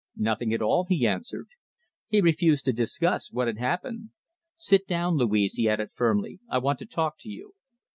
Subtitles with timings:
[0.17, 1.49] "Nothing at all," he answered.
[2.07, 4.09] "He refused to discuss what had happened.
[4.55, 6.39] Sit down, Louise," he added firmly.
[6.49, 7.53] "I want to talk to you."